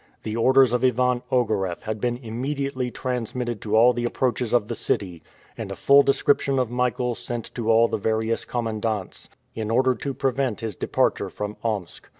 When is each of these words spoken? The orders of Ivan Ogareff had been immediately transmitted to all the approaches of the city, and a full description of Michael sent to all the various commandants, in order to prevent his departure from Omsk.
The 0.23 0.35
orders 0.35 0.73
of 0.73 0.83
Ivan 0.83 1.21
Ogareff 1.31 1.83
had 1.83 2.01
been 2.01 2.17
immediately 2.23 2.89
transmitted 2.89 3.61
to 3.61 3.75
all 3.75 3.93
the 3.93 4.03
approaches 4.03 4.51
of 4.51 4.67
the 4.67 4.73
city, 4.73 5.21
and 5.55 5.71
a 5.71 5.75
full 5.75 6.01
description 6.01 6.57
of 6.57 6.71
Michael 6.71 7.13
sent 7.13 7.53
to 7.53 7.69
all 7.69 7.87
the 7.87 7.97
various 7.97 8.43
commandants, 8.43 9.29
in 9.53 9.69
order 9.69 9.93
to 9.93 10.13
prevent 10.15 10.61
his 10.61 10.75
departure 10.75 11.29
from 11.29 11.55
Omsk. 11.63 12.09